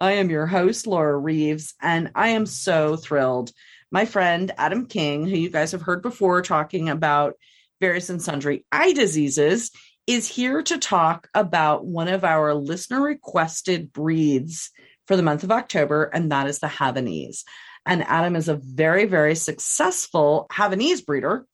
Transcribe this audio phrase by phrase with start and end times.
[0.00, 3.50] I am your host, Laura Reeves, and I am so thrilled.
[3.90, 7.34] My friend Adam King, who you guys have heard before talking about
[7.80, 9.72] various and sundry eye diseases,
[10.06, 14.70] is here to talk about one of our listener requested breeds
[15.08, 17.42] for the month of October, and that is the Havanese.
[17.84, 21.44] And Adam is a very, very successful Havanese breeder.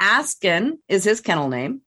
[0.00, 1.82] Askin is his kennel name.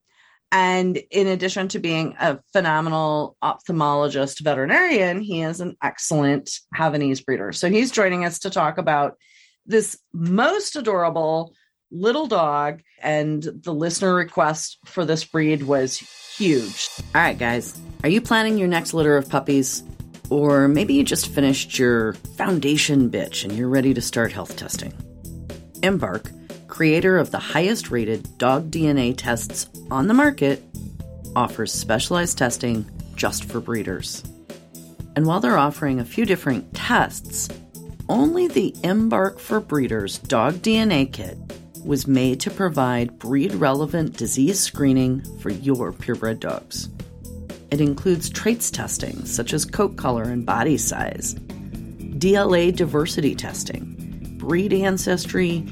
[0.50, 7.52] And in addition to being a phenomenal ophthalmologist veterinarian, he is an excellent Havanese breeder.
[7.52, 9.18] So he's joining us to talk about
[9.66, 11.54] this most adorable
[11.90, 12.80] little dog.
[13.02, 15.98] And the listener request for this breed was
[16.36, 16.88] huge.
[17.14, 19.82] All right, guys, are you planning your next litter of puppies?
[20.30, 24.92] Or maybe you just finished your foundation bitch and you're ready to start health testing.
[25.82, 26.30] Embark
[26.78, 30.62] creator of the highest rated dog DNA tests on the market,
[31.34, 34.22] offers specialized testing just for breeders.
[35.16, 37.48] And while they're offering a few different tests,
[38.08, 41.36] only the Embark for Breeders dog DNA kit
[41.84, 46.90] was made to provide breed relevant disease screening for your purebred dogs.
[47.72, 54.72] It includes traits testing, such as coat color and body size, DLA diversity testing, breed
[54.72, 55.66] ancestry,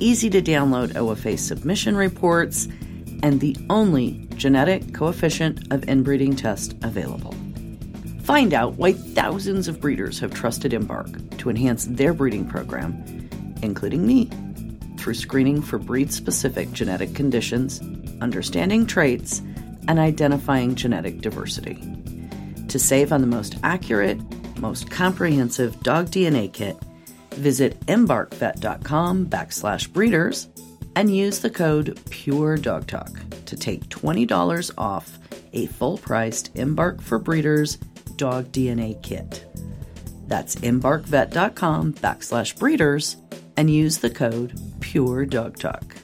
[0.00, 2.66] easy to download OFA submission reports,
[3.22, 7.34] and the only genetic coefficient of inbreeding test available.
[8.22, 12.92] Find out why thousands of breeders have trusted Embark to enhance their breeding program,
[13.62, 14.30] including me,
[14.96, 17.80] through screening for breed specific genetic conditions,
[18.20, 19.40] understanding traits,
[19.88, 21.82] and identifying genetic diversity.
[22.68, 24.20] To save on the most accurate,
[24.60, 26.76] most comprehensive dog DNA kit,
[27.34, 30.48] visit embarkvet.com backslash breeders
[30.96, 33.10] and use the code Pure Dog Talk
[33.46, 35.18] to take $20 off
[35.52, 37.76] a full priced Embark for Breeders
[38.16, 39.46] dog DNA kit.
[40.26, 43.16] That's embarkvet.com backslash breeders
[43.56, 45.96] and use the code Pure Dog Talk.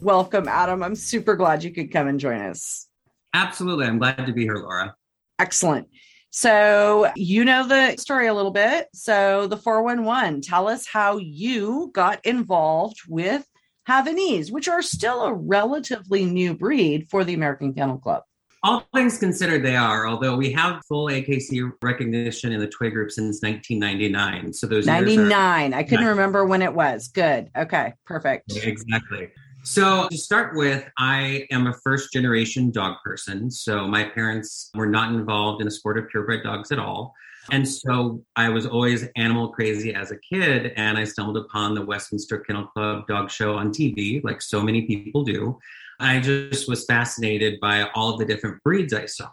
[0.00, 0.82] Welcome, Adam.
[0.82, 2.88] I'm super glad you could come and join us.
[3.34, 3.86] Absolutely.
[3.86, 4.94] I'm glad to be here, Laura.
[5.38, 5.88] Excellent.
[6.30, 8.88] So, you know the story a little bit.
[8.92, 13.46] So, the 411, tell us how you got involved with
[13.88, 18.24] Havanese, which are still a relatively new breed for the American Kennel Club.
[18.62, 23.10] All things considered, they are, although we have full AKC recognition in the toy group
[23.10, 24.52] since 1999.
[24.52, 25.72] So, those 99.
[25.72, 27.08] Are- I couldn't remember when it was.
[27.08, 27.50] Good.
[27.56, 27.94] Okay.
[28.04, 28.52] Perfect.
[28.54, 29.30] Exactly.
[29.68, 33.50] So, to start with, I am a first generation dog person.
[33.50, 37.14] So, my parents were not involved in the sport of purebred dogs at all.
[37.50, 40.72] And so, I was always animal crazy as a kid.
[40.76, 44.86] And I stumbled upon the Westminster Kennel Club dog show on TV, like so many
[44.86, 45.58] people do.
[46.00, 49.28] I just was fascinated by all of the different breeds I saw.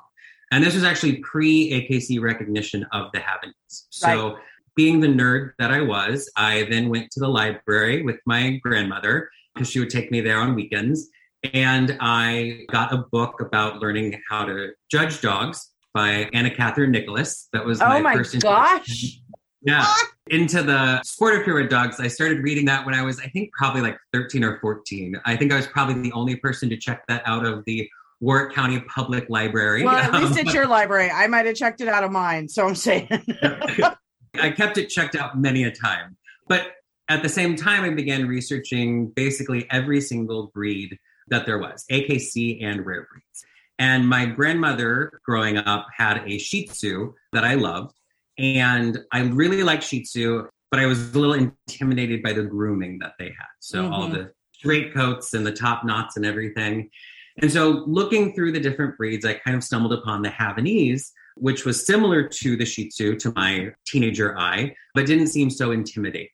[0.51, 3.85] And this was actually pre AKC recognition of the Havanese.
[3.89, 4.37] So, right.
[4.75, 9.29] being the nerd that I was, I then went to the library with my grandmother
[9.55, 11.09] because she would take me there on weekends.
[11.53, 17.47] And I got a book about learning how to judge dogs by Anna Katherine Nicholas.
[17.53, 19.19] That was oh my, my first gosh.
[19.61, 19.91] Yeah.
[20.29, 21.99] Into the sport of purebred dogs.
[21.99, 25.15] I started reading that when I was, I think, probably like 13 or 14.
[25.25, 27.89] I think I was probably the only person to check that out of the
[28.19, 29.83] Warrick County Public Library.
[29.83, 31.09] Well, at least it's your library.
[31.11, 32.47] I might have checked it out of mine.
[32.47, 33.07] So I'm saying.
[34.39, 36.17] I kept it checked out many a time.
[36.47, 36.71] But
[37.07, 42.63] at the same time, I began researching basically every single breed that there was, AKC
[42.63, 43.45] and rare breeds.
[43.77, 47.95] And my grandmother growing up had a Shih Tzu that I loved.
[48.37, 52.99] And I really liked Shih Tzu, but I was a little intimidated by the grooming
[52.99, 53.47] that they had.
[53.59, 53.93] So mm-hmm.
[53.93, 56.89] all the straight coats and the top knots and everything.
[57.41, 61.65] And so looking through the different breeds, I kind of stumbled upon the Havanese, which
[61.65, 66.29] was similar to the Shih Tzu to my teenager eye, but didn't seem so intimidating.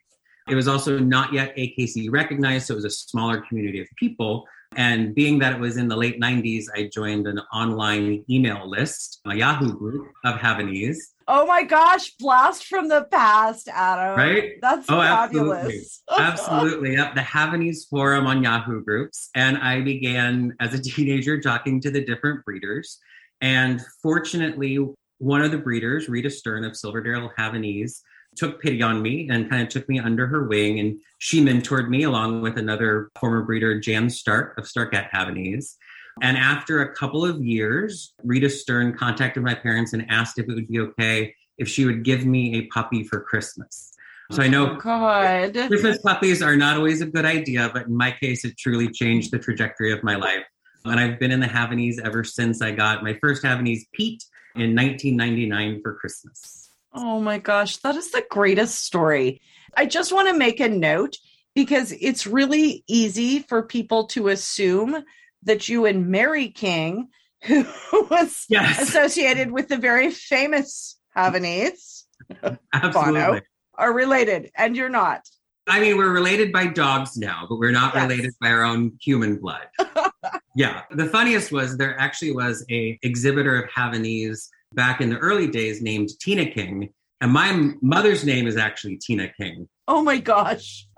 [0.51, 4.45] It was also not yet AKC recognized, so it was a smaller community of people.
[4.75, 9.21] And being that it was in the late 90s, I joined an online email list,
[9.25, 10.97] a Yahoo group of Havanese.
[11.25, 14.17] Oh my gosh, blast from the past, Adam.
[14.17, 14.55] Right?
[14.61, 16.03] That's oh, fabulous.
[16.09, 16.25] Absolutely.
[16.25, 16.93] absolutely.
[16.97, 17.15] Yep.
[17.15, 19.29] The Havanese forum on Yahoo groups.
[19.33, 22.99] And I began as a teenager talking to the different breeders.
[23.39, 24.79] And fortunately,
[25.19, 28.01] one of the breeders, Rita Stern of Silverdale Havanese,
[28.35, 30.79] took pity on me and kind of took me under her wing.
[30.79, 35.75] And she mentored me along with another former breeder, Jan Stark of Starkette Havanese.
[36.21, 40.53] And after a couple of years, Rita Stern contacted my parents and asked if it
[40.53, 43.93] would be okay if she would give me a puppy for Christmas.
[44.31, 45.53] So I oh, know Oh, God.
[45.67, 49.31] Christmas puppies are not always a good idea, but in my case, it truly changed
[49.31, 50.43] the trajectory of my life.
[50.85, 54.23] And I've been in the Havanese ever since I got my first Havanese Pete
[54.55, 56.60] in 1999 for Christmas.
[56.93, 59.41] Oh my gosh, that is the greatest story.
[59.75, 61.15] I just want to make a note
[61.55, 65.03] because it's really easy for people to assume
[65.43, 67.07] that you and Mary King,
[67.43, 67.65] who
[68.09, 72.03] was Yes, associated with the very famous Havanese,
[72.73, 73.41] absolutely.
[73.75, 75.21] are related, and you're not.
[75.67, 78.03] I mean, we're related by dogs now, but we're not Yes.
[78.09, 79.67] related by our own human blood.
[80.55, 80.81] yeah.
[80.91, 85.81] The funniest was there actually was a exhibitor of Havanese back in the early days
[85.81, 86.89] named Tina King.
[87.19, 89.67] And my mother's name is actually Tina King.
[89.87, 90.87] Oh my gosh.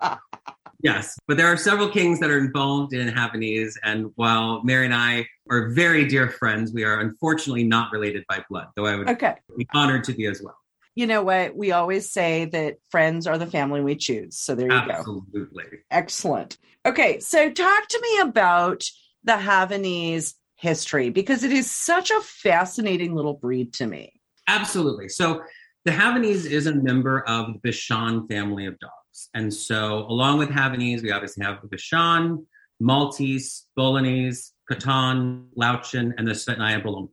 [0.82, 3.72] Yes, but there are several kings that are involved in Havanese.
[3.82, 8.44] And while Mary and I are very dear friends, we are unfortunately not related by
[8.50, 9.36] blood, though I would Okay.
[9.56, 10.58] be honored to be as well.
[10.94, 11.56] You know what?
[11.56, 14.36] We always say that friends are the family we choose.
[14.36, 14.92] So there you go.
[14.92, 15.64] Absolutely.
[15.90, 16.58] Excellent.
[16.84, 18.84] Okay, so talk to me about
[19.22, 20.34] the Havanese
[20.64, 24.20] history because it is such a fascinating little breed to me.
[24.48, 25.08] Absolutely.
[25.08, 25.42] So
[25.84, 29.28] the Havanese is a member of the Bichon family of dogs.
[29.34, 32.46] And so, along with Havanese, we obviously have the Bichon,
[32.80, 37.10] Maltese, Bolognese, Coton, Löwchen, and the Tsvetnaya Bolonka.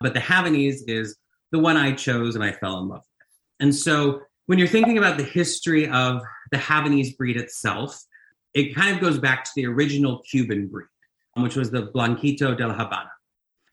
[0.00, 1.16] But the Havanese is
[1.52, 3.28] the one I chose and I fell in love with.
[3.60, 6.20] And so, when you're thinking about the history of
[6.50, 7.96] the Havanese breed itself,
[8.52, 10.88] it kind of goes back to the original Cuban breed,
[11.34, 13.10] which was the Blanquito de la Habana.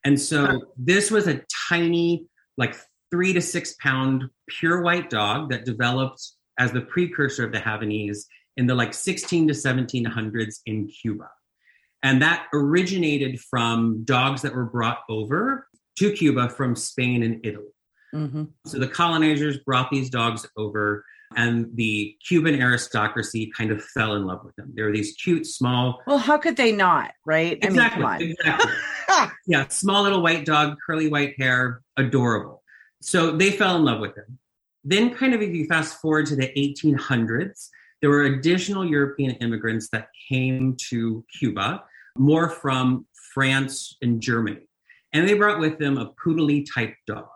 [0.05, 2.27] And so, this was a tiny,
[2.57, 2.75] like
[3.11, 6.21] three to six pound pure white dog that developed
[6.59, 8.25] as the precursor of the Havanese
[8.57, 11.29] in the like 16 to 1700s in Cuba.
[12.03, 15.67] And that originated from dogs that were brought over
[15.97, 17.65] to Cuba from Spain and Italy.
[18.17, 18.43] Mm-hmm.
[18.65, 21.05] So the colonizers brought these dogs over,
[21.35, 24.73] and the Cuban aristocracy kind of fell in love with them.
[24.75, 27.57] They were these cute, small, Well, how could they not, right?
[27.61, 28.71] exactly, I mean, exactly.
[29.47, 32.63] yeah, small little white dog, curly white hair, adorable.
[33.01, 34.39] So they fell in love with them.
[34.83, 37.67] Then, kind of, if you fast forward to the 1800s,
[38.01, 41.83] there were additional European immigrants that came to Cuba,
[42.17, 44.67] more from France and Germany.
[45.13, 47.27] And they brought with them a poodle type dog.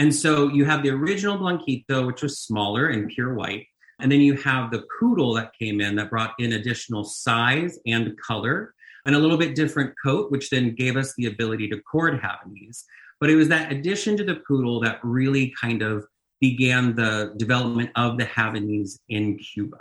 [0.00, 3.66] And so you have the original Blanquito, which was smaller and pure white.
[3.98, 8.16] And then you have the poodle that came in that brought in additional size and
[8.16, 8.72] color
[9.04, 12.82] and a little bit different coat, which then gave us the ability to cord Havanese.
[13.20, 16.06] But it was that addition to the poodle that really kind of
[16.40, 19.80] began the development of the Havanese in Cuba.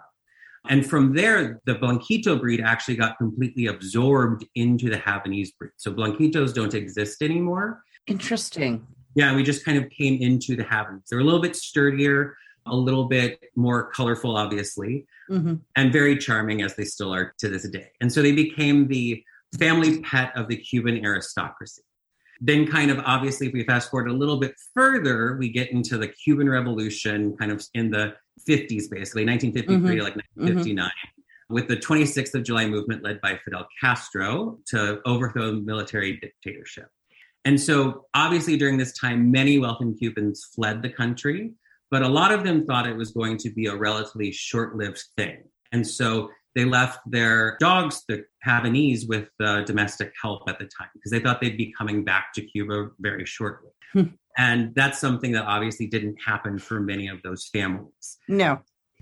[0.67, 5.71] And from there, the Blanquito breed actually got completely absorbed into the Havanese breed.
[5.77, 7.83] So Blanquitos don't exist anymore.
[8.05, 8.85] Interesting.
[9.19, 11.07] Yeah, we just kind of came into the Havanese.
[11.09, 16.61] They're a little bit sturdier, a little bit more colorful, obviously, hmm and very charming
[16.61, 17.91] as they still are to this day.
[17.99, 19.21] And so they became the
[19.57, 21.81] family pet of the Cuban aristocracy.
[22.39, 25.97] Then, kind of obviously, if we fast forward a little bit further, we get into
[25.97, 28.13] the Cuban Revolution, kind of in the
[28.47, 30.89] 50s, basically 1953 to like 1959,
[31.49, 36.87] with the 26th of July movement led by Fidel Castro to overthrow the military dictatorship.
[37.45, 41.53] And so, obviously, during this time, many wealthy Cubans fled the country,
[41.89, 45.03] but a lot of them thought it was going to be a relatively short lived
[45.17, 45.43] thing.
[45.71, 50.89] And so, they left their dogs, the Havanese, with uh, domestic help at the time
[50.93, 53.69] because they thought they'd be coming back to Cuba very shortly.
[53.93, 54.03] Hmm.
[54.37, 58.17] and that's something that obviously didn't happen for many of those families.
[58.27, 58.61] No.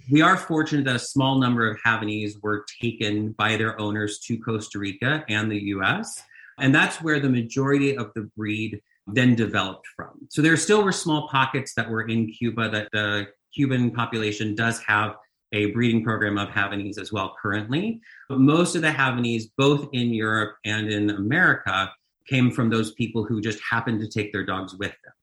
[0.09, 4.37] We are fortunate that a small number of Havanese were taken by their owners to
[4.37, 6.21] Costa Rica and the US.
[6.57, 10.27] And that's where the majority of the breed then developed from.
[10.29, 14.81] So there still were small pockets that were in Cuba that the Cuban population does
[14.83, 15.15] have
[15.53, 18.01] a breeding program of Havanese as well currently.
[18.27, 21.91] But most of the Havanese, both in Europe and in America,
[22.27, 25.13] came from those people who just happened to take their dogs with them.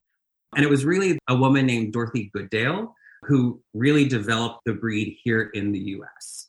[0.56, 5.50] And it was really a woman named Dorothy Goodale who really developed the breed here
[5.54, 6.48] in the US.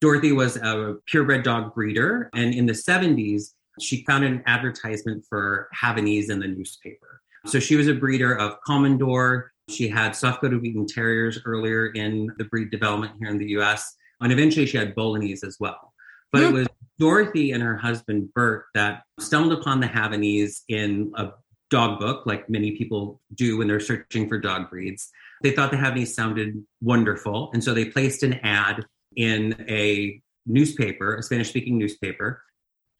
[0.00, 5.68] Dorothy was a purebred dog breeder, and in the 70s, she found an advertisement for
[5.74, 7.20] Havanese in the newspaper.
[7.46, 9.48] So she was a breeder of Komondor.
[9.68, 13.94] She had soft coated Wheaten Terriers earlier in the breed development here in the US.
[14.20, 15.92] And eventually she had Bolognese as well.
[16.32, 16.54] But it Hmm.
[16.54, 16.68] was
[16.98, 21.32] Dorothy and her husband Bert that stumbled upon the Havanese in a
[21.70, 25.10] dog book, like many people do when they're searching for dog breeds.
[25.42, 27.50] They thought the Havanese sounded wonderful.
[27.52, 32.42] And so they placed an ad in a newspaper, a Spanish speaking newspaper,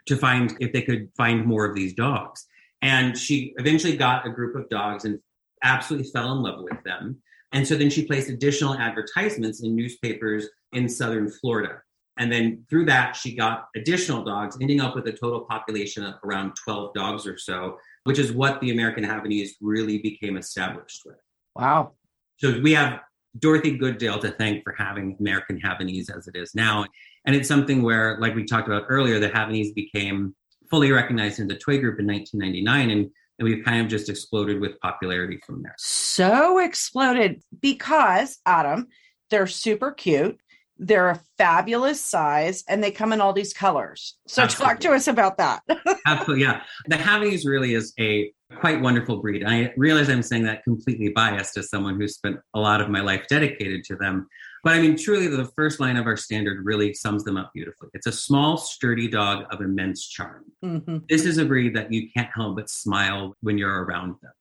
[0.06, 2.46] to find if they could find more of these dogs.
[2.82, 5.18] And she eventually got a group of dogs and
[5.62, 7.20] absolutely fell in love with them.
[7.52, 11.80] And so then she placed additional advertisements in newspapers in southern Florida.
[12.18, 16.14] And then through that, she got additional dogs, ending up with a total population of
[16.24, 21.16] around 12 dogs or so, which is what the American Havanese really became established with.
[21.54, 21.92] Wow.
[22.38, 23.00] So we have
[23.38, 26.86] Dorothy Goodale to thank for having American Havanese as it is now.
[27.26, 30.34] And it's something where, like we talked about earlier, the Havanese became
[30.70, 32.90] fully recognized in the toy group in 1999.
[32.90, 35.74] And, and we've kind of just exploded with popularity from there.
[35.78, 38.88] So exploded because, Adam,
[39.30, 40.38] they're super cute.
[40.78, 44.16] They're a fabulous size and they come in all these colors.
[44.26, 44.74] So Absolutely.
[44.74, 45.62] talk to us about that.
[46.06, 46.62] Absolutely, yeah.
[46.86, 48.30] The Havanese really is a
[48.60, 49.42] quite wonderful breed.
[49.46, 53.00] I realize I'm saying that completely biased as someone who spent a lot of my
[53.00, 54.28] life dedicated to them.
[54.66, 57.88] But I mean, truly, the first line of our standard really sums them up beautifully.
[57.94, 60.44] It's a small, sturdy dog of immense charm.
[60.64, 60.96] Mm-hmm.
[61.08, 64.32] This is a breed that you can't help but smile when you're around them.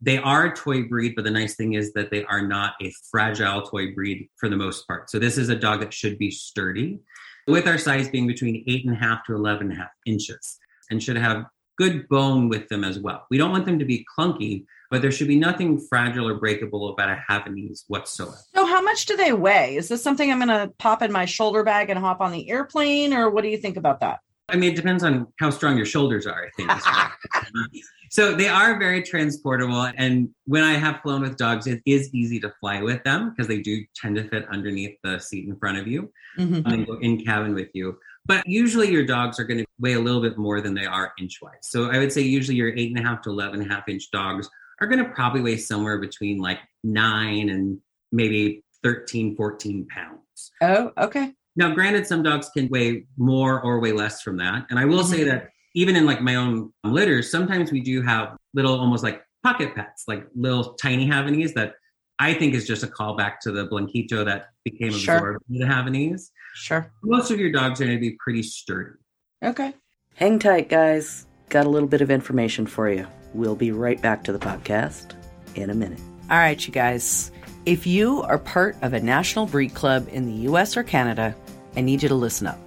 [0.00, 2.90] They are a toy breed, but the nice thing is that they are not a
[3.10, 5.10] fragile toy breed for the most part.
[5.10, 7.00] So this is a dog that should be sturdy,
[7.46, 10.56] with our size being between eight and a half to 11 and a half inches,
[10.90, 11.44] and should have
[11.76, 13.26] good bone with them as well.
[13.30, 16.90] We don't want them to be clunky, but there should be nothing fragile or breakable
[16.90, 18.36] about a Havanese whatsoever.
[18.54, 19.76] So, how much do they weigh?
[19.76, 22.48] Is this something I'm going to pop in my shoulder bag and hop on the
[22.50, 24.20] airplane, or what do you think about that?
[24.48, 26.70] I mean, it depends on how strong your shoulders are, I think.
[28.10, 29.88] so they are very transportable.
[29.96, 33.48] And when I have flown with dogs, it is easy to fly with them because
[33.48, 36.62] they do tend to fit underneath the seat in front of you Mhm.
[36.64, 37.98] and go in cabin with you.
[38.24, 41.12] But usually your dogs are going to weigh a little bit more than they are
[41.18, 41.54] inch wise.
[41.62, 43.88] So I would say usually your eight and a half to 11 and a half
[43.88, 44.48] inch dogs
[44.80, 47.78] are going to probably weigh somewhere between like nine and
[48.12, 50.52] maybe 13, 14 pounds.
[50.60, 51.32] Oh, okay.
[51.56, 54.66] Now, granted, some dogs can weigh more or weigh less from that.
[54.68, 55.30] And I will say mm-hmm.
[55.30, 59.74] that even in like my own litters, sometimes we do have little, almost like pocket
[59.74, 61.74] pets, like little tiny Havanese that
[62.18, 65.16] I think is just a callback to the Blanquito that became Sure.
[65.16, 66.30] absorbed in the Havanese.
[66.54, 66.90] Sure.
[67.02, 68.96] Most of your dogs are going to be pretty sturdy.
[69.42, 69.74] Okay.
[70.14, 71.26] Hang tight, guys.
[71.50, 73.06] Got a little bit of information for you.
[73.36, 75.12] We'll be right back to the podcast
[75.56, 76.00] in a minute.
[76.30, 77.30] All right, you guys.
[77.66, 81.36] If you are part of a national breed club in the US or Canada,
[81.76, 82.58] I need you to listen up.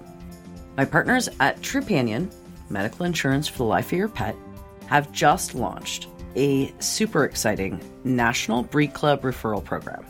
[0.76, 2.32] My partners at Trupanion,
[2.68, 4.36] medical insurance for the life of your pet,
[4.86, 10.06] have just launched a super exciting national breed club referral program.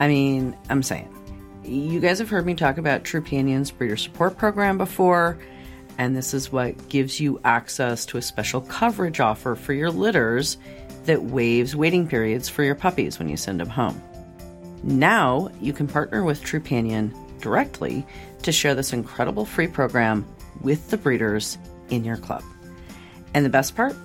[0.00, 1.14] I mean, I'm saying,
[1.62, 5.38] you guys have heard me talk about Trupanion's breeder support program before,
[5.98, 10.56] and this is what gives you access to a special coverage offer for your litters
[11.04, 14.00] that waives waiting periods for your puppies when you send them home.
[14.84, 18.06] Now you can partner with Trupanion directly
[18.42, 20.24] to share this incredible free program
[20.62, 21.58] with the breeders
[21.90, 22.42] in your club.
[23.34, 23.96] And the best part?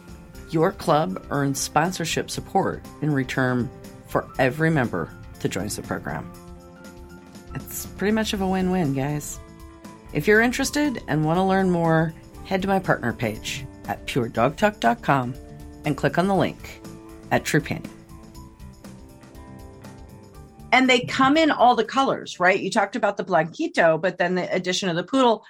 [0.49, 3.69] Your club earns sponsorship support in return
[4.07, 6.31] for every member that joins the program.
[7.55, 9.39] It's pretty much of a win win, guys.
[10.13, 12.13] If you're interested and want to learn more,
[12.45, 15.33] head to my partner page at puredogtalk.com
[15.85, 16.81] and click on the link
[17.31, 17.89] at Trupanion.
[20.71, 22.59] And they come in all the colors, right?
[22.59, 25.43] You talked about the Blanquito, but then the addition of the poodle.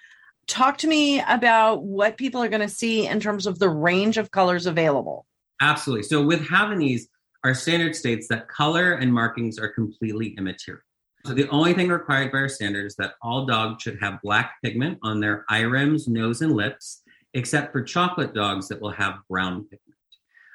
[0.47, 4.17] Talk to me about what people are going to see in terms of the range
[4.17, 5.25] of colors available.
[5.61, 6.03] Absolutely.
[6.03, 7.03] So with Havanese,
[7.45, 10.83] our standard states that color and markings are completely immaterial.
[11.25, 14.55] So the only thing required by our standard is that all dogs should have black
[14.61, 17.01] pigment on their eye rims, nose, and lips,
[17.33, 19.79] except for chocolate dogs that will have brown pigment.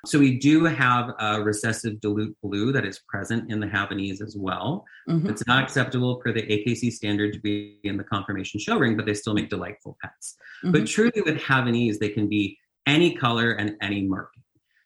[0.04, 4.36] So we do have a recessive dilute blue that is present in the Havanese as
[4.38, 4.84] well.
[5.08, 5.28] Mhm.
[5.30, 9.06] It's not acceptable for the AKC standard to be in the conformation show ring, but
[9.06, 10.36] they still make delightful pets.
[10.62, 10.86] But Mhm.
[10.88, 14.42] truly with Havanese, they can be any color and any marking.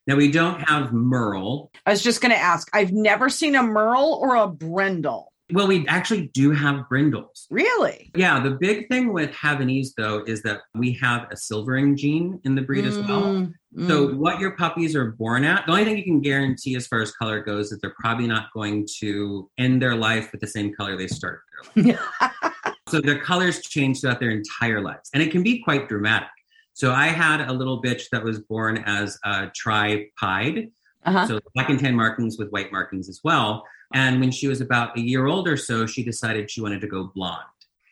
[0.06, 1.70] Now we don't have Merle.
[1.86, 2.68] I was just going to ask.
[2.72, 5.31] I've never seen a Merle or a Brindle.
[5.52, 7.46] Well, we actually do have brindles.
[7.50, 8.10] Really?
[8.16, 12.54] Yeah, the big thing with Havanese though is that we have a silvering gene in
[12.54, 13.22] the breed as well.
[13.22, 13.88] Mm, mm.
[13.88, 17.00] So what your puppies are born at, the only thing you can guarantee as far
[17.00, 20.74] as color goes is they're probably not going to end their life with the same
[20.74, 21.40] color they start
[21.74, 22.32] their life.
[22.88, 26.28] So their colors change throughout their entire lives, and it can be quite dramatic.
[26.74, 30.70] So I had a little bitch that was born as a tri-pied,
[31.04, 31.26] uh-huh.
[31.26, 33.64] so black and tan markings with white markings as well.
[33.94, 36.86] And when she was about a year old or so, she decided she wanted to
[36.86, 37.42] go blonde,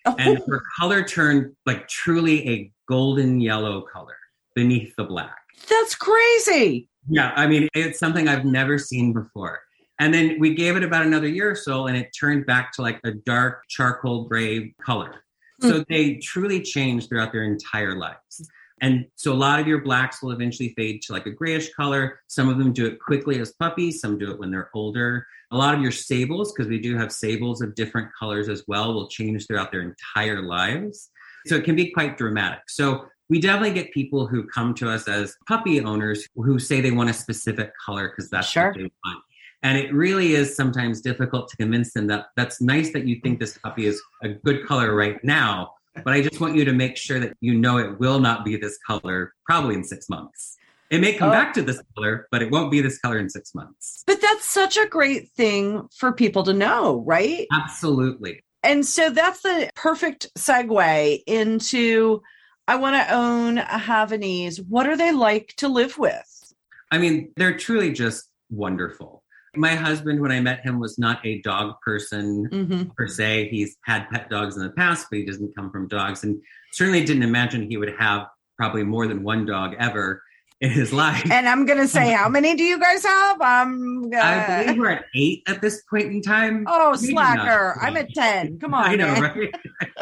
[0.07, 0.14] oh.
[0.19, 4.16] and her color turned like truly a golden yellow color
[4.54, 5.37] beneath the black.
[5.69, 6.88] That's crazy.
[7.09, 9.61] Yeah, I mean, it's something I've never seen before.
[9.99, 12.83] And then we gave it about another year or so, and it turned back to
[12.83, 15.23] like a dark charcoal gray color.
[15.61, 15.69] Hmm.
[15.69, 18.49] So they truly change throughout their entire lives.
[18.80, 22.21] And so a lot of your blacks will eventually fade to like a grayish color.
[22.28, 25.26] Some of them do it quickly as puppies, some do it when they're older.
[25.52, 28.95] A lot of your sables, because we do have sables of different colors as well,
[28.95, 31.11] will change throughout their entire lives.
[31.47, 32.61] So it can be quite dramatic.
[32.69, 36.90] So we definitely get people who come to us as puppy owners who say they
[36.90, 38.69] want a specific color because that's Sure.
[38.69, 39.23] what they want.
[39.62, 43.38] And it really is sometimes difficult to convince them that that's nice that you think
[43.38, 46.97] this puppy is a good color right now, but I just want you to make
[46.97, 50.57] sure that you know it will not be this color probably in six months.
[50.90, 51.32] It may come Oh.
[51.32, 54.02] back to this color, but it won't be this color in six months.
[54.06, 57.47] But that's such a great thing for people to know, right?
[57.52, 58.42] Absolutely.
[58.62, 62.20] And so that's the perfect segue into
[62.68, 64.59] I want to own a Havanese.
[64.68, 66.52] What are they like to live with?
[66.92, 69.25] I mean, they're truly just wonderful.
[69.56, 72.90] My husband, when I met him, was not a dog person Mm-hmm.
[72.97, 73.49] per se.
[73.49, 76.40] He's had pet dogs in the past, but he doesn't come from dogs and
[76.73, 80.23] certainly didn't imagine he would have probably more than one dog ever
[80.61, 81.29] in his life.
[81.31, 83.40] And I'm going to say, how many do you guys have?
[83.40, 86.64] Um, I uh, believe we're at eight at this point in time.
[86.69, 87.79] oh, Maybe slacker.
[87.81, 88.59] I'm at 10.
[88.61, 88.85] Come on.
[88.85, 89.23] I know, man.
[89.23, 89.55] right?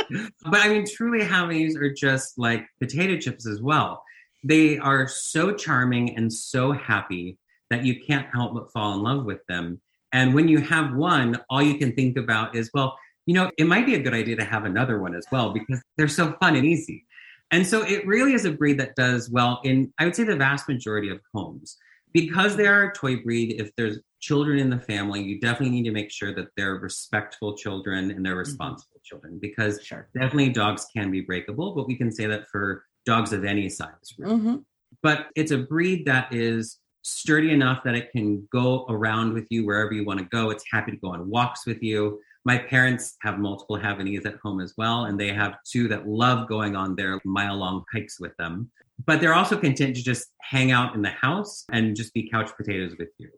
[0.42, 4.02] but I mean, truly, Havanese are just like potato chips as well.
[4.44, 7.38] They are so charming and so happy
[7.70, 9.80] that you can't help but fall in love with them.
[10.12, 12.96] And when you have one, all you can think about is, well,
[13.26, 15.82] you know, it might be a good idea to have another one as well because
[15.98, 17.04] they're so fun and easy.
[17.50, 20.36] And so it really is a breed that does well in, I would say, the
[20.36, 21.76] vast majority of homes.
[22.12, 25.84] Because they are a toy breed, if there's children in the family, you definitely need
[25.84, 30.08] to make sure that they're respectful children and they're responsible children because Sure.
[30.14, 33.92] definitely dogs can be breakable, but we can say that for dogs of any size.
[34.18, 34.36] really.
[34.36, 34.56] hmm
[35.02, 39.64] But it's a breed that is sturdy enough that it can go around with you
[39.64, 40.50] wherever you want to go.
[40.50, 42.20] It's happy to go on walks with you.
[42.48, 46.48] My parents have multiple Havanese at home as well, and they have two that love
[46.48, 48.70] going on their mile long hikes with them.
[49.04, 52.50] But they're also content to just hang out in the house and just be couch
[52.56, 53.28] potatoes with you.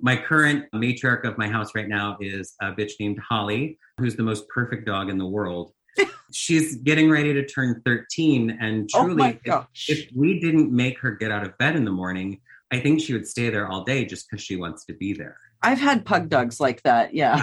[0.00, 4.22] My current matriarch of my house right now is a bitch named Holly, who's the
[4.22, 5.72] most perfect dog in the world.
[6.32, 10.96] She's getting ready to turn 13, and Oh truly, my if- if we didn't make
[11.00, 13.82] her get out of bed in the morning, I think she would stay there all
[13.82, 15.38] day just because she wants to be there.
[15.60, 17.14] I've had pug dogs like that.
[17.14, 17.36] Yeah.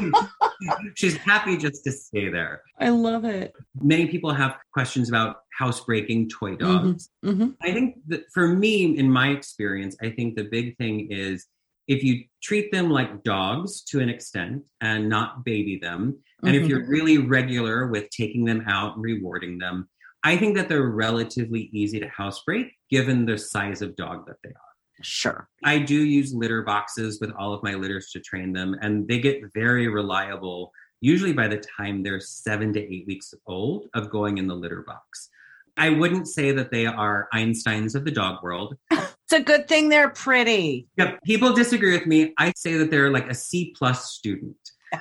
[0.94, 2.62] She's happy just to stay there.
[2.78, 3.52] I love it.
[3.80, 7.10] Many people have questions about housebreaking toy dogs.
[7.22, 11.46] hmm I think that for me, in my experience, I think the big thing is
[11.88, 16.62] if you treat them like dogs to an extent and not baby them, and if
[16.64, 16.68] Mhm.
[16.68, 19.88] you're really regular with taking them out and rewarding them,
[20.22, 24.50] I think that they're relatively easy to housebreak given the size of dog that they
[24.50, 24.69] are.
[25.02, 25.48] Sure.
[25.64, 29.18] I do use litter boxes with all of my litters to train them, and they
[29.18, 34.38] get very reliable, usually by the time they're seven to eight weeks old, of going
[34.38, 35.30] in the litter box.
[35.76, 38.76] I wouldn't say that they are Einsteins of the dog world.
[39.30, 40.88] It's a good thing they're pretty.
[40.96, 42.34] Yep, people disagree with me.
[42.36, 44.56] I say that they're like a C plus student.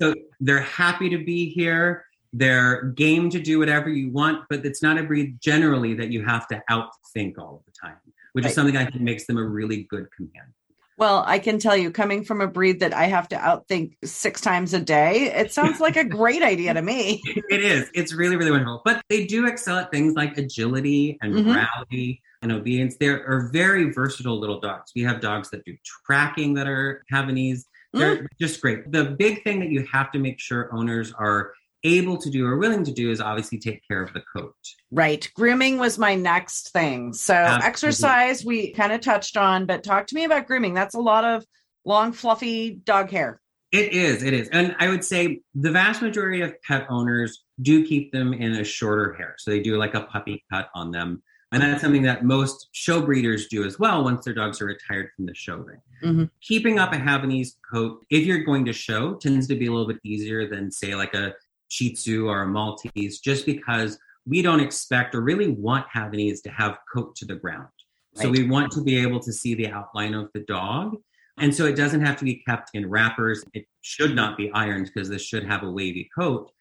[0.00, 2.04] so they're happy to be here.
[2.32, 6.24] They're game to do whatever you want, but it's not a breed generally that you
[6.24, 7.98] have to outthink all of the time,
[8.32, 8.50] which Right.
[8.50, 10.54] is something I think makes them a really good companion.
[10.98, 14.40] Well, I can tell you, coming from a breed that I have to outthink six
[14.40, 17.20] times a day, it sounds like a great idea to me.
[17.50, 17.90] it is.
[17.94, 18.82] It's really, really wonderful.
[18.84, 21.46] But they do excel at things like agility and Mhm.
[21.46, 22.96] morality and obedience.
[22.98, 24.92] They are very versatile little dogs.
[24.94, 25.74] We have dogs that do
[26.06, 27.64] tracking that are Havanese.
[27.94, 28.90] They're just great.
[28.92, 31.52] The big thing that you have to make sure owners are
[31.84, 34.54] able to do or willing to do is obviously take care of the coat.
[34.90, 35.28] Right.
[35.34, 37.12] Grooming was my next thing.
[37.12, 37.68] So, Absolutely.
[37.68, 40.74] exercise we kind of touched on, but talk to me about grooming.
[40.74, 41.44] That's a lot of
[41.84, 43.40] long, fluffy dog hair.
[43.72, 44.48] It is, it is.
[44.50, 48.64] And I would say the vast majority of pet owners do keep them in a
[48.64, 49.34] shorter hair.
[49.38, 51.22] So they do like a puppy cut on them.
[51.52, 55.10] And that's something that most show breeders do as well once their dogs are retired
[55.14, 55.80] from the show ring.
[56.02, 56.30] Mhm.
[56.40, 59.86] Keeping up a Havanese coat, if you're going to show, tends to be a little
[59.86, 61.34] bit easier than, say, like a
[61.72, 66.50] Shih Tzu or a Maltese, just because we don't expect or really want Havanese to
[66.50, 67.68] have coat to the ground.
[68.14, 70.96] So we want to be able to see the outline of the dog.
[71.38, 73.42] And so it doesn't have to be kept in wrappers.
[73.54, 76.52] It should not be ironed because this should have a wavy coat.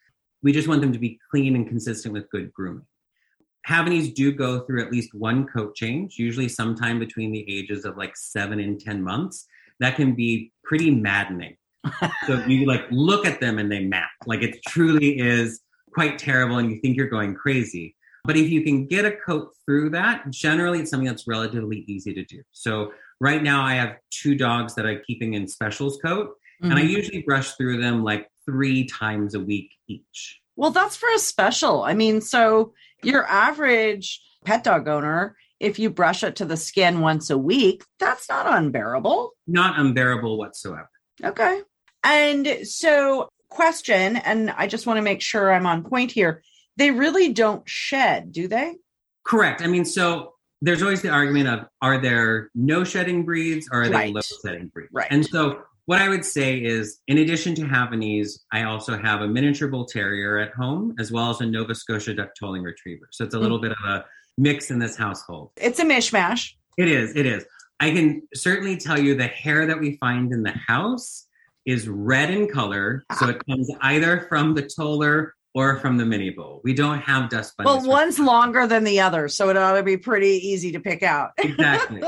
[0.43, 2.85] We just want them to be clean and consistent with good grooming.
[3.67, 7.97] Havanese do go through at least one coat change, usually sometime between the ages of
[7.97, 9.45] like seven and 10 months.
[9.81, 11.57] That can be pretty maddening.
[12.27, 14.11] So you like look at them and they map.
[14.25, 15.61] Like it truly is
[15.93, 17.95] quite terrible and you think you're going crazy.
[18.23, 22.13] But if you can get a coat through that, generally it's something that's relatively easy
[22.13, 22.43] to do.
[22.51, 26.69] So right now I have two dogs that I'm keeping in specials coat, mm-hmm.
[26.69, 26.91] and I mm-hmm.
[26.91, 30.39] usually brush through them like three times a week each.
[30.55, 31.83] Well, that's for a special.
[31.83, 37.01] I mean, so your average pet dog owner, if you brush it to the skin
[37.01, 39.31] once a week, that's not unbearable.
[39.47, 40.89] Not unbearable whatsoever.
[41.23, 41.61] Okay.
[42.03, 46.41] And so, question, and I just want to make sure I'm on point here.
[46.77, 48.75] They really don't shed, do they?
[49.23, 49.61] Correct.
[49.61, 53.89] I mean, so there's always the argument of are there no shedding breeds or are
[53.89, 54.07] right.
[54.07, 54.89] they low shedding breeds?
[54.93, 55.07] Right.
[55.09, 59.27] And so what I would say is, in addition to Havanese, I also have a
[59.27, 63.09] miniature bull terrier at home, as well as a Nova Scotia duck tolling retriever.
[63.11, 63.63] So it's a little mm.
[63.63, 64.05] bit of a
[64.37, 65.51] mix in this household.
[65.57, 66.53] It's a mishmash.
[66.77, 67.15] It is.
[67.15, 67.45] It is.
[67.79, 71.27] I can certainly tell you the hair that we find in the house
[71.65, 73.03] is red in color.
[73.19, 76.61] So it comes either from the toller or from the mini bull.
[76.63, 77.83] We don't have dust bunnies.
[77.83, 81.03] Well, one's longer than the other, so it ought to be pretty easy to pick
[81.03, 81.31] out.
[81.37, 82.01] exactly.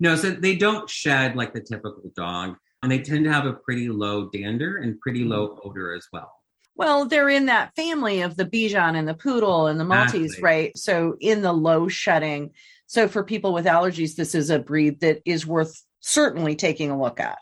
[0.00, 3.54] No, so they don't shed like the typical dog and they tend to have a
[3.54, 5.30] pretty low dander and pretty mm-hmm.
[5.30, 6.30] low odor as well.
[6.76, 10.44] Well, they're in that family of the Bichon and the Poodle and the Maltese, exactly.
[10.44, 10.76] right?
[10.76, 12.50] So in the low shedding.
[12.86, 17.00] So for people with allergies, this is a breed that is worth certainly taking a
[17.00, 17.38] look at.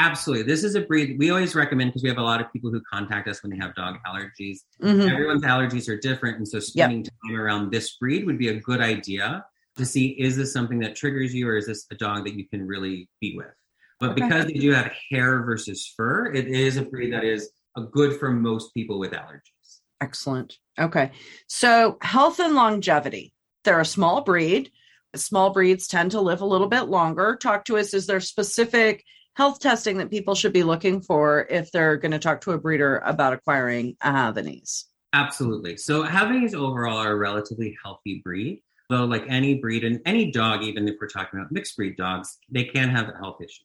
[0.00, 0.44] Absolutely.
[0.44, 2.80] This is a breed we always recommend because we have a lot of people who
[2.90, 4.60] contact us when they have dog allergies.
[4.82, 5.02] Mm-hmm.
[5.02, 6.38] Everyone's allergies are different.
[6.38, 7.12] And so spending yep.
[7.26, 9.44] time around this breed would be a good idea
[9.76, 12.48] to see is this something that triggers you or is this a dog that you
[12.48, 13.52] can really be with?
[13.98, 14.22] But okay.
[14.22, 18.18] because they do have hair versus fur, it is a breed that is a good
[18.18, 19.80] for most people with allergies.
[20.00, 20.56] Excellent.
[20.78, 21.10] Okay.
[21.46, 23.34] So health and longevity.
[23.64, 24.70] They're a small breed.
[25.14, 27.36] Small breeds tend to live a little bit longer.
[27.36, 27.92] Talk to us.
[27.92, 29.04] Is there specific
[29.40, 32.58] health testing that people should be looking for if they're going to talk to a
[32.58, 34.84] breeder about acquiring a Havanese?
[35.14, 35.78] Absolutely.
[35.78, 38.62] So Havanese overall are a relatively healthy breed.
[38.90, 42.36] Though, like any breed and any dog, even if we're talking about mixed breed dogs,
[42.50, 43.64] they can have health issues.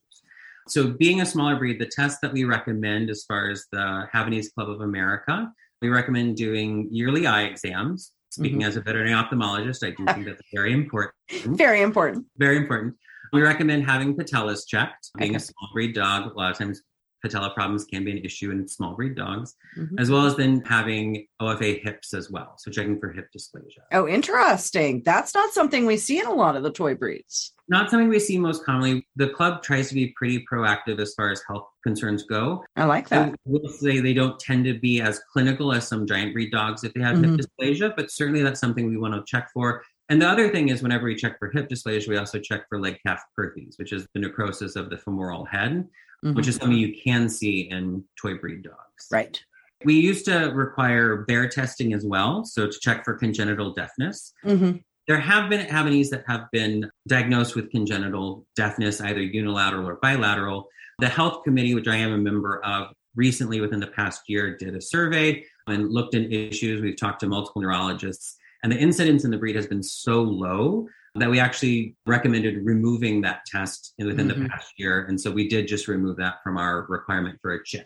[0.69, 4.53] So, being a smaller breed, the test that we recommend as far as the Havanese
[4.53, 8.11] Club of America, we recommend doing yearly eye exams.
[8.29, 8.67] Speaking mm-hmm.
[8.67, 11.15] as a veterinary ophthalmologist, I do think that's very important.
[11.57, 12.27] Very important.
[12.37, 12.95] Very important.
[13.33, 15.11] We recommend having patellas checked.
[15.17, 15.37] Being okay.
[15.37, 16.81] a small breed dog, a lot of times
[17.25, 19.97] patella problems can be an issue in small breed dogs, mm-hmm.
[19.97, 22.53] as well as then having OFA hips as well.
[22.57, 23.81] So checking for hip dysplasia.
[23.91, 25.01] Oh, interesting.
[25.03, 27.53] That's not something we see in a lot of the toy breeds.
[27.67, 29.07] Not something we see most commonly.
[29.15, 32.63] The club tries to be pretty proactive as far as health concerns go.
[32.75, 33.29] I like that.
[33.29, 36.83] I will say they don't tend to be as clinical as some giant breed dogs
[36.83, 37.37] if they have mm-hmm.
[37.37, 39.83] hip dysplasia, but certainly that's something we want to check for.
[40.09, 42.79] And the other thing is, whenever we check for hip dysplasia, we also check for
[42.79, 45.87] leg calf perthes, which is the necrosis of the femoral head
[46.25, 46.35] mm-hmm.
[46.35, 49.07] which is something you can see in toy breed dogs.
[49.11, 49.41] Right.
[49.83, 54.33] We used to require BAER testing as well, so to check for congenital deafness.
[54.43, 54.77] Mm-hmm.
[55.07, 60.67] There have been Havanese that have been diagnosed with congenital deafness, either unilateral or bilateral.
[60.99, 64.75] The health committee, which I am a member of, recently within the past year did
[64.75, 66.81] a survey and looked at issues.
[66.81, 70.87] We've talked to multiple neurologists, and the incidence in the breed has been so low
[71.13, 74.41] that we actually recommended removing that test within mm-hmm.
[74.41, 75.05] the past year.
[75.05, 77.85] And so we did just remove that from our requirement for a CHIC.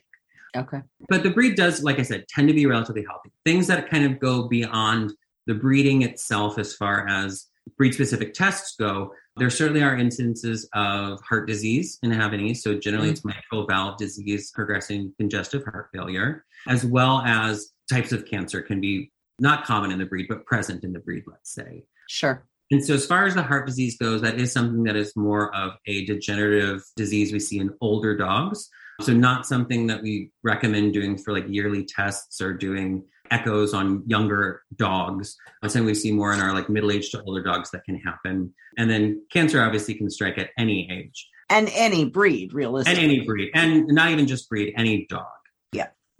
[0.55, 0.79] Okay.
[1.09, 3.29] But the breed does, like I said, tend to be relatively healthy.
[3.43, 5.11] Things that kind of go beyond
[5.47, 11.19] the breeding itself as far as breed specific tests go, there certainly are instances of
[11.27, 12.59] heart disease in Havanese.
[12.59, 13.11] So generally, mm-hmm.
[13.11, 18.79] it's mitral valve disease, progressing congestive heart failure, as well as types of cancer can
[18.79, 21.85] be not common in the breed, but present in the breed, let's say.
[22.07, 22.45] Sure.
[22.71, 25.53] And so, as far as the heart disease goes, that is something that is more
[25.55, 28.69] of a degenerative disease we see in older dogs.
[29.01, 34.03] So, not something that we recommend doing for like yearly tests or doing echoes on
[34.05, 35.35] younger dogs.
[35.61, 37.95] That's something we see more in our like middle aged to older dogs that can
[37.95, 38.53] happen.
[38.77, 41.27] And then cancer obviously can strike at any age.
[41.49, 43.03] And any breed, realistically.
[43.03, 43.51] And any breed.
[43.55, 45.25] And not even just breed, any dog.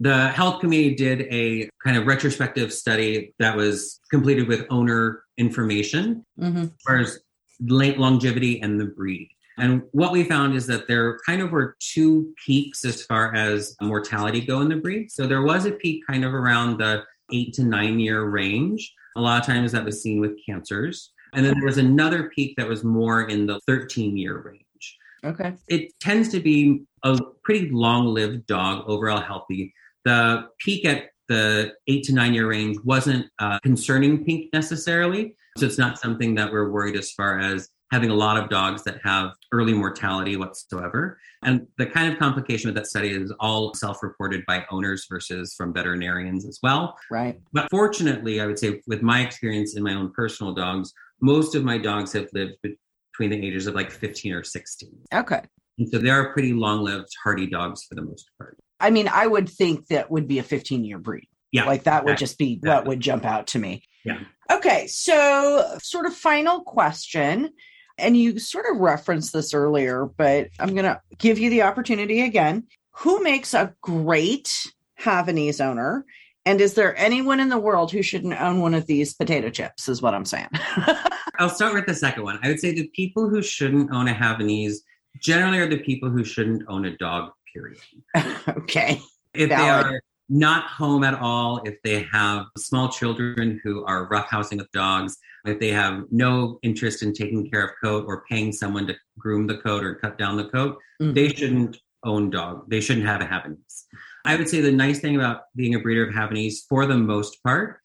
[0.00, 6.24] The health committee did a kind of retrospective study that was completed with owner information
[6.38, 6.62] mm-hmm.
[6.62, 7.20] as far as
[7.60, 9.28] longevity and the breed.
[9.58, 13.76] And what we found is that there kind of were two peaks as far as
[13.82, 15.10] mortality go in the breed.
[15.10, 18.94] So there was a peak kind of around the eight to nine year range.
[19.16, 21.12] A lot of times that was seen with cancers.
[21.34, 24.98] And then there was another peak that was more in the 13 year range.
[25.22, 25.52] Okay.
[25.68, 29.74] It tends to be a pretty long lived dog, overall healthy.
[30.04, 35.36] The peak at the eight to nine year range wasn't a concerning peak necessarily.
[35.58, 38.84] So it's not something that we're worried as far as having a lot of dogs
[38.84, 41.18] that have early mortality whatsoever.
[41.42, 45.54] And the kind of complication with that study is all self reported by owners versus
[45.54, 46.96] from veterinarians as well.
[47.10, 47.40] Right.
[47.52, 51.64] But fortunately, I would say with my experience in my own personal dogs, most of
[51.64, 54.90] my dogs have lived between the ages of like 15 or 16.
[55.14, 55.42] Okay.
[55.78, 58.56] And so they are pretty long lived, hardy dogs for the most part.
[58.80, 61.28] I mean, I would think that would be a 15 year breed.
[61.52, 61.64] Yeah.
[61.64, 63.82] Like that would just be what would jump out to me.
[64.04, 64.20] Yeah.
[64.50, 64.86] Okay.
[64.86, 67.50] So, sort of final question.
[67.98, 72.22] And you sort of referenced this earlier, but I'm going to give you the opportunity
[72.22, 72.66] again.
[72.92, 76.06] Who makes a great Havanese owner?
[76.46, 79.88] And is there anyone in the world who shouldn't own one of these potato chips?
[79.88, 80.48] Is what I'm saying.
[81.38, 82.38] I'll start with the second one.
[82.42, 84.76] I would say the people who shouldn't own a Havanese
[85.20, 87.78] generally are the people who shouldn't own a dog, period.
[88.48, 89.00] okay.
[89.34, 89.86] If Valid.
[89.86, 94.70] they are not home at all, if they have small children who are roughhousing with
[94.72, 98.94] dogs, if they have no interest in taking care of coat or paying someone to
[99.18, 101.14] groom the coat or cut down the coat, Mhm.
[101.14, 102.68] they shouldn't own dog.
[102.70, 103.84] They shouldn't have a Havanese.
[104.24, 107.42] I would say the nice thing about being a breeder of Havanese, for the most
[107.42, 107.80] part,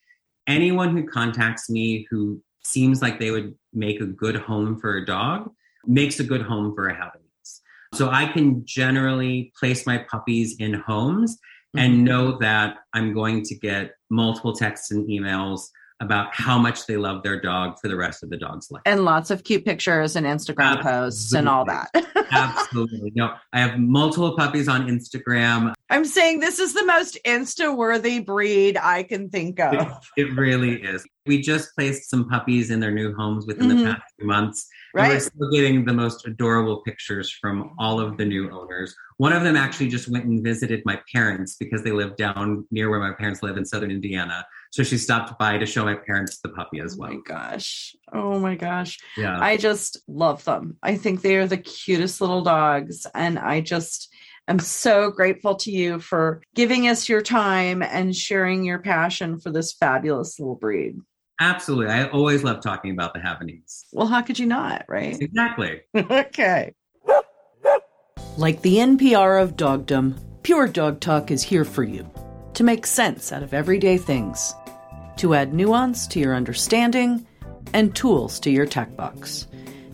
[0.47, 5.05] anyone who contacts me who seems like they would make a good home for a
[5.05, 5.51] dog
[5.85, 7.21] makes a good home for a Havanese.
[7.95, 11.37] So I can generally place my puppies in homes
[11.75, 12.03] and mm-hmm.
[12.03, 15.61] know that I'm going to get multiple texts and emails
[16.01, 18.81] about how much they love their dog for the rest of the dog's life.
[18.85, 21.89] and lots of cute pictures and Instagram posts and all that.
[22.31, 23.11] Absolutely.
[23.15, 25.73] No, I have multiple puppies on Instagram.
[25.89, 30.05] I'm saying this is the most insta worthy breed I can think of.
[30.17, 31.05] it really is.
[31.27, 33.77] We just placed some puppies in their new homes within Mhm.
[33.79, 34.67] the past few months.
[34.97, 38.95] And we're still getting the most adorable pictures from all of the new owners.
[39.17, 42.89] One of them actually just went and visited my parents because they live down near
[42.89, 44.45] where my parents live in southern Indiana.
[44.75, 47.95] So she stopped by to show my parents the puppy as Oh my gosh.
[48.11, 48.99] Oh my gosh.
[49.15, 49.39] Yeah.
[49.39, 50.75] I just love them.
[50.83, 53.07] I think they are the cutest little dogs.
[53.15, 54.13] And I just
[54.49, 59.49] am so grateful to you for giving us your time and sharing your passion for
[59.49, 60.97] this fabulous little breed.
[61.39, 61.93] Absolutely.
[61.93, 63.85] I always love talking about the Havanese.
[63.93, 64.83] Well, how could you not?
[64.89, 65.17] Right?
[65.21, 65.83] Exactly.
[65.95, 66.73] okay.
[68.35, 72.11] Like the NPR of dogdom, Pure Dog Talk is here for you
[72.55, 74.53] to make sense out of everyday things,
[75.17, 77.25] to add nuance to your understanding
[77.73, 79.47] and tools to your tech box,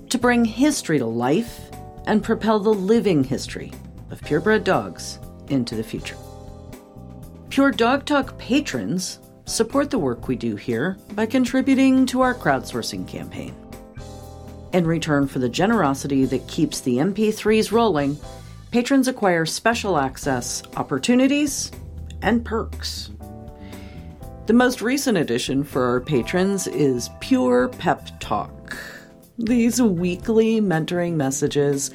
[0.10, 1.60] to bring history to life
[2.06, 3.72] and propel the living history
[4.12, 5.20] of purebred dogs
[5.50, 6.18] into the future.
[7.50, 13.08] Pure Dog Talk patrons support the work we do here by contributing to our crowdsourcing
[13.08, 13.56] campaign.
[14.74, 18.18] In return for the generosity that keeps the MP3s rolling,
[18.72, 21.72] patrons acquire special access, opportunities,
[22.22, 23.10] and perks.
[24.48, 28.78] The most recent addition for our patrons is Pure Pep Talk.
[29.38, 31.92] These weekly mentoring messages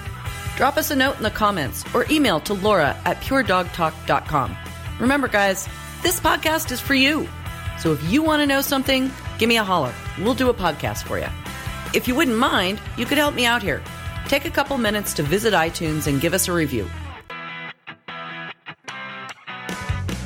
[0.57, 4.55] Drop us a note in the comments or email to Laura at puredogtalk.com.
[4.99, 5.67] Remember, guys,
[6.03, 7.27] this podcast is for you.
[7.79, 9.93] So if you want to know something, give me a holler.
[10.19, 11.29] We'll do a podcast for you.
[11.95, 13.81] If you wouldn't mind, you could help me out here.
[14.27, 16.87] Take a couple minutes to visit iTunes and give us a review.